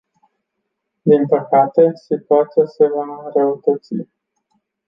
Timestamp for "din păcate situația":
1.01-2.65